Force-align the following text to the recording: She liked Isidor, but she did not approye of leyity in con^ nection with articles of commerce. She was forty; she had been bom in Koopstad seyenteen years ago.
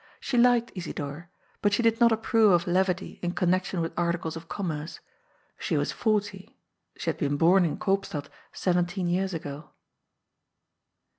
She 0.19 0.35
liked 0.35 0.71
Isidor, 0.73 1.29
but 1.61 1.73
she 1.73 1.83
did 1.83 1.99
not 1.99 2.09
approye 2.09 2.55
of 2.55 2.65
leyity 2.65 3.19
in 3.21 3.33
con^ 3.35 3.49
nection 3.51 3.83
with 3.83 3.93
articles 3.95 4.35
of 4.35 4.49
commerce. 4.49 4.99
She 5.59 5.77
was 5.77 5.91
forty; 5.91 6.57
she 6.97 7.11
had 7.11 7.19
been 7.19 7.37
bom 7.37 7.65
in 7.65 7.77
Koopstad 7.77 8.25
seyenteen 8.51 9.07
years 9.07 9.35
ago. 9.35 9.69